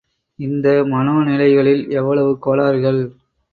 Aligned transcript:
இந்த 0.39 0.67
மனோ 0.85 1.13
நிலைகளில் 1.23 1.83
எவ்வளவு 1.91 2.31
கோளாறுகள்! 2.39 3.01